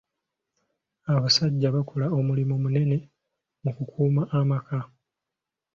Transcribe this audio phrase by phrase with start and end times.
[1.13, 2.97] Abasajja bakola omulimu munene
[3.63, 4.79] mu kukuuma amaka.